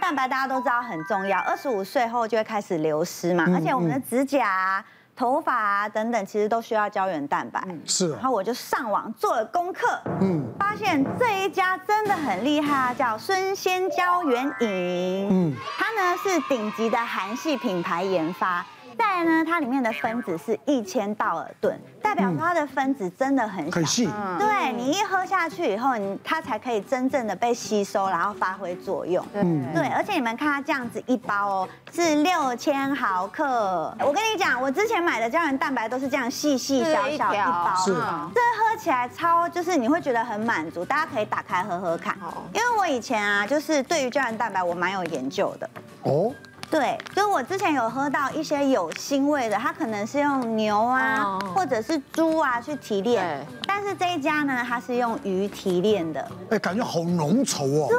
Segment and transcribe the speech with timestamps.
[0.00, 4.84] 蛋白大家都知道很重要，二十五岁后就会开始流失嘛，而且我们的指甲啊、
[5.14, 7.62] 头发啊等等，其实都需要胶原蛋白。
[7.84, 8.10] 是。
[8.12, 18.64] 然后我就上网做了功课，嗯，发现这一家真的很厉害，叫孙仙胶原饮，嗯，它呢是顶级的韩系品牌研发。
[19.00, 24.06] 再来呢，它里面的分子是一千道尔顿，代表说它的分子真的很小，很细。
[24.38, 29.24] 对，你一喝下去以后，你它才可以真正的被吸收，然后发挥作用。
[29.32, 29.88] 嗯，对。
[29.88, 33.96] 而且你们看它这样子一包哦，是六千毫克。
[34.00, 37.94] 我跟你讲，我之前买的胶原蛋白都是这样细细小小一包，是。
[37.94, 40.84] 这喝起来超，就是你会觉得很满足。
[40.84, 42.14] 大家可以打开喝喝看。
[42.52, 45.70] 因为我以前啊，就是对于胶原蛋白我蛮有研究的。
[46.02, 46.30] 哦。
[46.70, 57.88] 对，就我之前有喝到一些有腥味的，它可能是用牛啊，或者是猪啊去提炼，但是这一家呢，它是用鱼提炼的，哎，感觉好浓稠哦。
[57.88, 57.98] 对，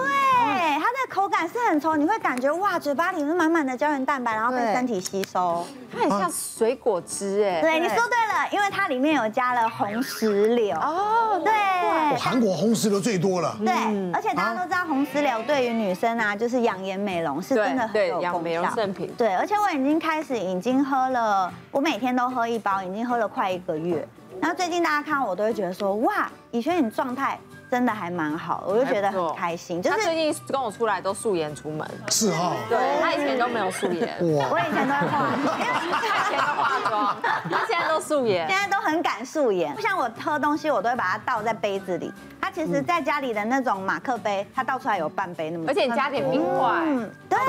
[1.13, 7.59] 口感是很稠，你会感觉哇，嘴巴里是满满的胶原蛋白，然后被身体吸收，它很像水果汁哎。
[7.59, 13.58] 对，你说对了，因为它里面有加了红石榴哦，对，韩国红石榴最多了。
[13.59, 13.73] 对，
[14.13, 18.73] 而且大家都知道红石榴对于女生啊，就是养颜美容是真的很有功效。
[18.73, 24.08] 圣品对，而且我已经开始已经喝了，我每天都喝一包，已经喝了快一个月。
[24.39, 27.38] 然后最近大家看我都会觉得说，哇，以轩你状态
[27.72, 29.81] 真的还蛮好，我就觉得很开心。
[29.81, 35.58] 就是他最近跟我出来都素颜出门，是哈，对，他以前都没有素颜，我以前都化妆，
[35.89, 37.16] 他以前都化妆，
[37.49, 39.73] 他现在都素颜，现在都很敢素颜。
[39.73, 42.11] 不像我喝东西，我都会把它倒在杯子里。
[42.42, 47.39] 他其实在家里的那种马克杯，他倒出来有半杯那么，而且你加点冰块，嗯，对，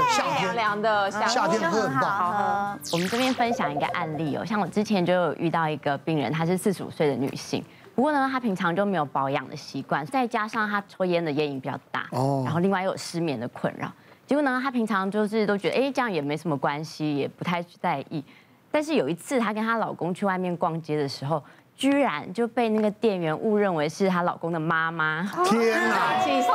[0.44, 2.78] 凉凉的，夏天喝很好喝。
[2.92, 13.92] 我们这边分享一个案例哦，像我之前就有遇到一个病人，她是四十五岁的女性，不过呢，她平常就没有保养的习惯，再加上她抽烟的烟瘾比较大，哦，然后另外又有失眠的困扰，
[14.26, 18.24] 结果呢，她平常就是都觉得，哎，这样也没什么关系，也不太在意，
[18.70, 21.42] 但是有一次她跟她老公去外面逛街的时候。
[21.74, 25.22] 居然就被那个店员误认为是她老公的妈妈！
[25.46, 26.22] 天哪！
[26.22, 26.48] 气死！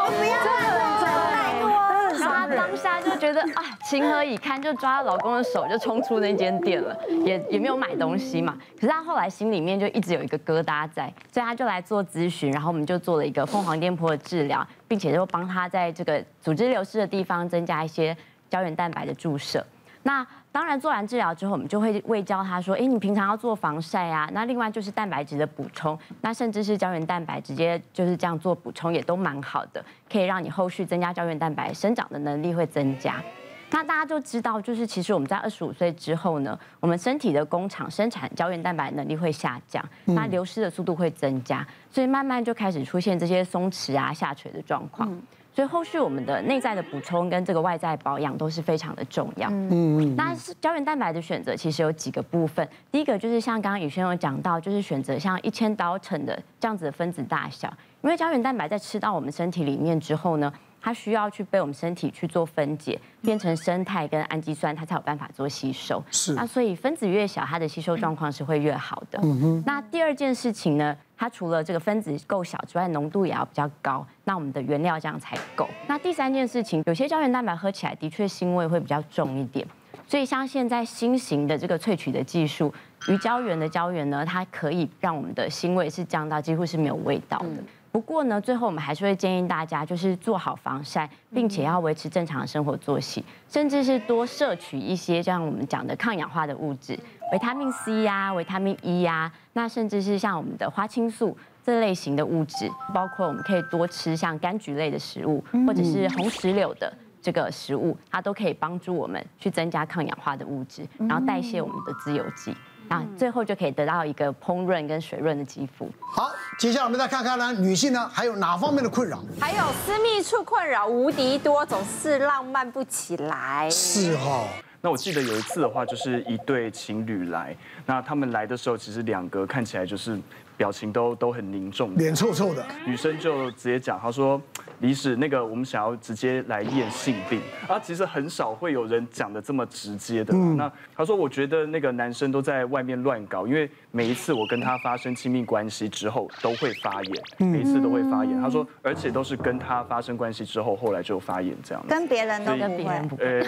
[2.56, 8.58] 当下就觉得 啊，情何以堪，就抓她老公的手就冲出那间店了，也也没有买东西嘛。
[8.75, 18.16] 可是她后来心里面就一直有一个疙瘩在，所以她就来做咨询，然后我们就做了一个凤凰店铺的治疗，并且就帮她在这个组织流失的地方增加一些
[18.50, 19.66] 胶原蛋白的注射。
[20.07, 24.29] 那当然，做完治疗之后，我们就会卫教他说：“哎，你平常要做防晒啊。
[24.31, 33.22] 那另外就是蛋白质的补充，那甚至是胶原蛋白，直接就是这样做补充也都蛮好的，可以让你后续增加胶原蛋白生长的能力会增加。
[33.69, 45.13] 那大家就知道，就是其实我们在二十五岁之后呢，我们身体的工厂生产胶原蛋白能力会下降，那流失的速度会增加，所以慢慢就开始出现这些松弛啊、下垂的状况。”
[45.57, 49.50] 所以后续我们的内在的补充跟这个外在保养都是非常的重要。
[49.50, 52.69] 嗯，那是胶原蛋白的选择其实有几个部分。
[52.91, 57.67] 第一个就是像刚刚宇轩有讲到，就是选择像一千刀层的这样子的分子大小，
[58.03, 66.03] 因为胶原蛋白在吃到我们身体里面之后呢，它需要去被我们身体去做分解，变成生肽跟氨基酸，它才有办法做吸收。
[66.12, 66.35] 是。
[66.35, 69.19] 那所以分子越小，它的吸收状况是会越好的。
[69.23, 69.63] 嗯哼。
[69.66, 70.96] 那第二件事情呢？
[71.17, 75.67] 它除了这个分子够小之外，浓度也要比较高，那我们的原料这样才够。
[75.88, 79.66] 那第三件事情，有些胶原蛋白喝起来的确腥味会比较重一点，
[80.07, 82.73] 所以像现在新型的这个萃取的技术，
[83.07, 87.63] 鱼胶原的胶原呢，它可以让我们的腥味是降到几乎是没有味道的。
[87.97, 96.94] 不过呢，最后我们还是会建议大家，就是做好防晒，并且要维持正常的生活作息，甚至是多摄取一些像我们讲的抗氧化的物质。
[97.31, 112.56] 维他命 C 呀，维他命 E 呀，那甚至是像我们的花青素这类型的物质，包括我们可以多吃像柑橘类的食物，或者是红石榴的这个食物，它都可以帮助我们去增加抗氧化的物质，然后代谢我们的自由基，
[112.89, 115.89] 那最后就可以得到一个膨润跟水润的肌肤。
[115.99, 119.19] 好，接下来我们再看看呢，女性呢还有哪方面的困扰？
[119.39, 123.69] 还有私密处困扰无敌多，总是浪漫不起来。
[123.69, 124.45] 是哈。
[124.79, 127.55] 那我记得有一次的话，就是一对情侣来，
[127.85, 130.17] 那他们来的时候，其实两个看起来就是
[130.57, 132.65] 表情都都很凝重，脸臭臭的。
[132.85, 134.41] 女生就直接讲，她说。
[134.79, 140.31] 李史那个，我们想要直接来验性病啊，其实很少会有人讲的这么直接的。
[140.35, 148.39] 那她说，我觉得那个男生都在外面乱搞，因为每一次我跟他发生亲密关系之后都会发炎，每一次都会发炎。
[148.39, 151.83] 她说，而且都是跟他发生关系之后，后来就发炎这样。
[151.87, 153.25] 跟别人都跟别人不会。
[153.25, 153.43] 呃。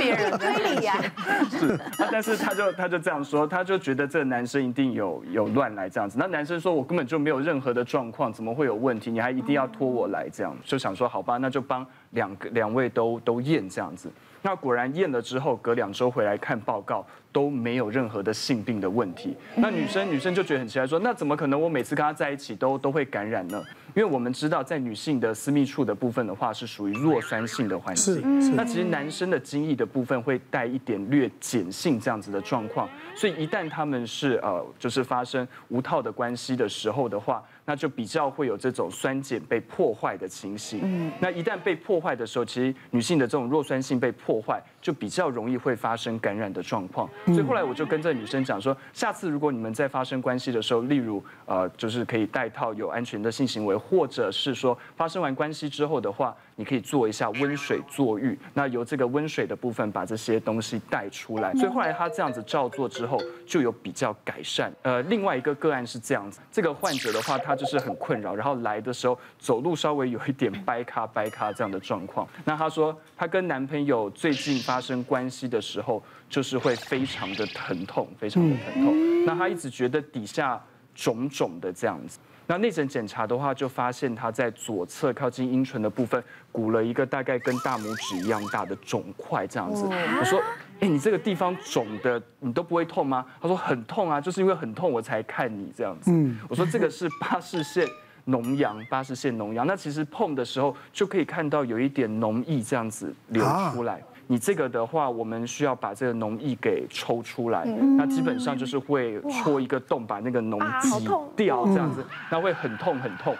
[0.00, 0.94] 别人推理呀。
[1.50, 1.78] 是，
[2.10, 6.16] 但是他就他就这样说，他就觉得这个男生一定有有乱来这样子。
[6.18, 9.10] 那男生说，我根本就没有任何的状况，怎么会有问题？
[9.10, 14.10] 你还一定要拖我来这样，就想说好吧，那就帮两个两位都都验这样子。
[14.42, 19.36] 那果然验了之后，隔两周回来看报告都没有任何的性病的问题。
[19.56, 21.60] 那女生女生就觉得很奇怪，说那怎么可能？
[21.60, 23.62] 我每次跟他在一起都都会感染呢？
[23.94, 28.56] 因为我们知道，在女性的私密处的部分的话，是属于弱酸性的环境。
[28.56, 40.80] 那其实男生的精液的部分会带一点略碱性这样子的状况，所以一旦他们是呃，就是发生无套的关系的时候的话，那就比较会有这种酸碱被破坏的情形。
[40.82, 47.08] 嗯那一旦被破坏的时候，其实女性的这种弱酸性被破坏，就比较容易会发生感染的状况。
[47.26, 53.76] 所以后来我就跟这女生讲说，下次如果你们在发生关系的时候，例如呃，就是可以戴套有安全的性行为。
[53.76, 61.54] 或者是说发生完关系之后的话，你可以做一下温水坐浴，那由这个温水的部分把这些东西带出来。
[61.54, 64.70] 所以后来他这样子照做之后，就有比较改善。
[64.82, 72.28] 呃，另外一个个案是这样子，这个患者的话，他就是很困扰，然后来的时候走路稍微有一点掰咖掰咖这样的状况。
[72.44, 79.24] 那他说，他跟男朋友最近发生关系的时候，就是会非常的疼痛，非常的疼痛。
[79.24, 80.62] 那他一直觉得底下
[80.94, 82.18] 肿肿的这样子。
[82.50, 86.20] 那内诊检查的话，就发现他在左侧靠近阴唇的部分
[86.50, 89.84] 鼓了一个大概跟大拇指一样大的肿块，这样子。
[89.84, 90.42] 我说，
[90.80, 93.24] 哎，你这个地方肿的，你都不会痛吗？
[93.40, 96.10] 他说很痛啊，就是因为很痛我才看你这样子。
[96.48, 97.86] 我说这个是巴氏腺
[98.26, 99.64] 脓疡，巴氏腺脓疡。
[99.64, 104.02] 那其实碰的时候就可以看到有一点脓液这样子流出来。
[104.30, 113.34] 你这个的话，我们需要把这个脓液给抽出来，那基本上就是会戳一个洞，把那个脓挤掉，这样子，那会很痛很痛，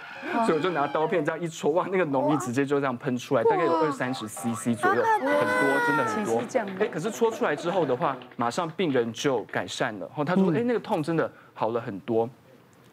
[0.44, 6.42] 所以我就拿刀片这样一戳，哇，那个脓液直接就这样喷出来，大概有二三十 CC 左右，很多，真的很多。
[6.84, 12.28] 哎，可是戳出来之后的话，马上病人就改善了，然后他说，哎，那个痛真的好了很多。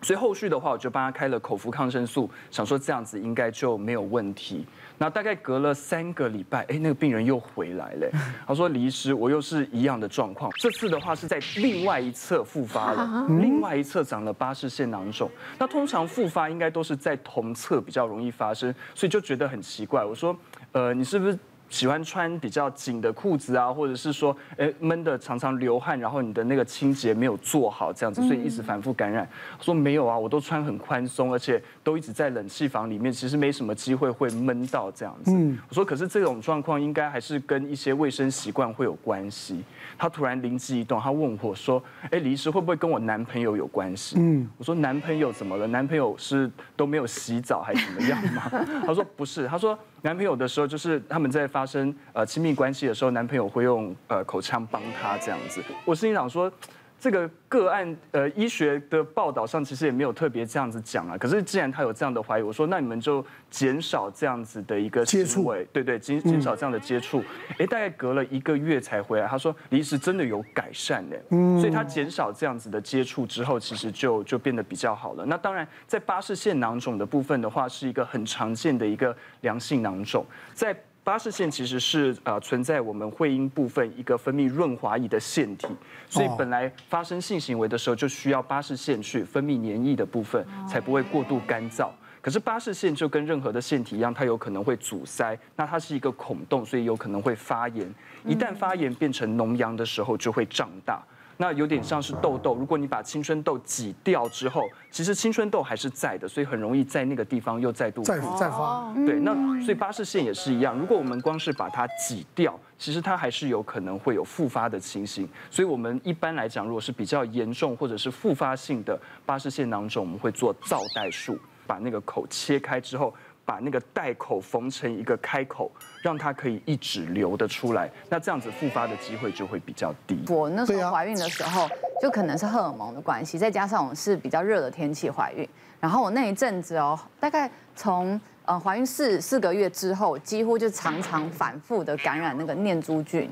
[0.02, 4.66] 所以后续的话，我就帮他开了口服抗生素，想说这样子应该就没有问题。
[5.00, 8.10] 那大概隔了三个礼拜，哎，那个病人又回来了。
[8.46, 15.30] 他说：“李医师，我又是一样的状况，这次的话是在另外一侧复发了，另外一侧长了巴氏腺囊肿。
[15.60, 20.04] 那通常复发应该都是在同侧比较容易发生，所以就觉得很奇怪。
[20.04, 20.36] 我说，
[20.72, 21.38] 呃，你是不是？”
[21.70, 29.28] 喜欢穿比较紧的裤子啊，或者是说，哎，闷的常常流汗，然后你的那个清洁没有做好，这样子，所以一直反复感染。
[29.60, 35.32] 说没有啊，我都穿很宽松，而且都一直在冷气房里面，其实没什么机会会闷到这样子。
[35.70, 39.64] 我说，可是这种状况应该还是跟一些卫生习惯会有关系。
[39.98, 44.16] 他突然灵机一动，他问我说，哎，李医师会不会跟我男朋友有关系？
[44.20, 45.68] 嗯，我说男朋友怎么了？
[45.68, 48.44] 男朋友是都没有洗澡还是怎么样吗？
[48.86, 49.78] 他说不是，他说。
[50.04, 55.62] 男朋友的时候，就是他们在发生呃亲密关系的时候，男朋友会用呃口腔帮他这样子。
[55.86, 56.52] 我心里想说，
[57.00, 61.18] 这个个案呃医学的报道上其实也没有特别这样子讲啊。
[61.18, 67.24] 可是既然他有这样的怀疑，我说那你们就减少这样子的一个接触，对对，减减少这样的接触。
[67.60, 71.18] 哎，大概隔了一个月才回来，他说李医师真的有改善的，
[71.60, 75.26] 所以他减少这样子的接触之后，其实就就变得比较好了。
[75.26, 80.76] 那当然，在巴氏腺囊肿的部分的话，是一个很常见的一个良性囊肿，在。
[81.08, 85.66] 巴氏腺其实是呃存在我们会阴部分一个分泌润滑液的腺体，
[86.10, 91.88] 所以本来发生性行为的时候就需要巴氏腺去分泌黏液的部分，才不会过度干燥。
[92.20, 97.90] 可是巴氏腺就跟任何的腺体一样，它有可能会阻塞，那它是一个孔洞，所以有可能会发炎。
[98.26, 101.02] 一旦发炎变成脓疡的时候，就会胀大。
[101.38, 108.92] 那有点像是痘痘，如果你把青春痘挤掉之后，其实青春痘还是在的，所以很容易在那个地方又再度再再发。
[109.06, 115.30] 对，那所以巴氏腺也是一样，如果我们光是把它挤掉，其实它还是有可能会有复发的情形。
[115.52, 123.14] 所以我们一般来讲，如果是比较严重或者是复发性的巴氏腺囊肿，我们会做造袋术，把那个口切开之后。
[123.48, 130.20] 把那个袋口缝成一个开口，让它可以一直流得出来，那这样子复发的机会就会比较低。
[130.28, 131.66] 我那时候怀孕的时候，
[132.02, 135.48] 就可能是荷尔蒙的关系，再加上我是比较热的天气怀孕，
[135.80, 143.30] 然后我那一阵子哦，大概从呃怀孕四四个月之后，几乎就常常反复的感染那个念珠菌，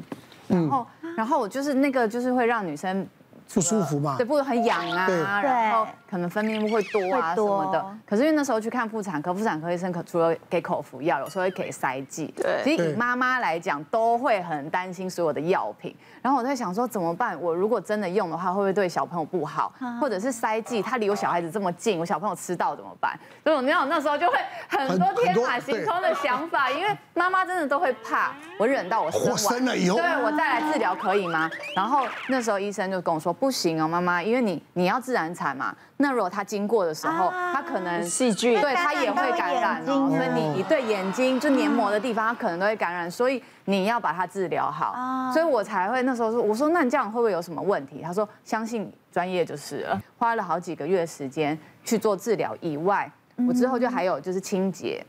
[0.48, 3.06] 然后然后我就是那个就是会让女生
[3.54, 7.86] 不舒服嘛，对，不会很痒啊，然后可能分泌物会多啊什么的。
[8.06, 12.34] 可是因为那时候去看妇产科，妇产科医生可除了给口服药，有时候会给塞剂。
[12.36, 15.96] 对，其实以妈妈来讲，都会很担心所有的药品。
[16.22, 17.40] 然后我在想说怎么办？
[17.40, 19.72] 我如果真的用的话，会不会对小朋友不好？
[20.02, 23.18] 或者是塞剂，它离我小孩子这么近，我小朋友吃到怎么办？
[23.44, 24.38] 所以我那种那时候就会
[24.68, 31.50] 很多天马行空的想法，因为妈妈真的都会怕我忍到我生完了以后，对我再来治疗可以吗？
[31.76, 35.76] 然后那时候医生就跟我说不行哦，妈妈，因为你你要自然产嘛。
[35.98, 40.10] 那如果他经过的时候，他可能细菌，对他也会感染哦。
[40.10, 44.96] 所以你你对眼睛就黏膜的地方，他可能都会感染，所以你要把它治疗好。
[45.32, 48.02] 所以我才会那时候说，我说那你这样会不会有什么问题？
[48.04, 50.02] 他说相信专业就是了。
[50.18, 53.12] 花了好几个月时间去做治疗以外，
[53.48, 55.06] 我之后就还有就是清洁，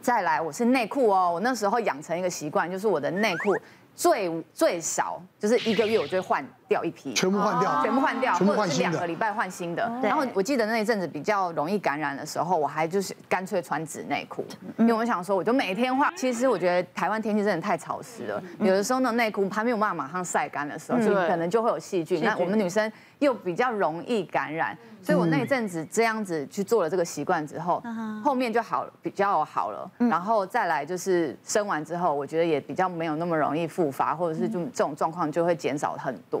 [0.00, 3.54] 再来我是内裤哦，我那时候养成一个习惯，就是我的内裤。
[3.94, 9.90] 最最少就是一个月，我就会换掉一批，全部换掉，全部换掉，或者是两个礼拜换新的。
[10.02, 14.44] 然后我记得那一阵子比较容易感染的时候，我还就是干脆穿纸内裤，
[14.76, 16.14] 因为我想说，我就每天换。
[16.16, 22.22] 其实我觉得台湾天气真的太潮湿了，有的时候那内裤还没有办法马上晒干的时候，就可能就会有细菌。
[22.22, 24.76] 那我们女生又比较容易感染。
[25.00, 27.82] 所以我那一阵子这样子去做了这个习惯之后，
[28.22, 29.88] 后面就好，比较好了。
[29.96, 36.40] 然后再来就是生完之后，我觉得也比较没有那么容易复发，或者是就这种状况就会减少很多。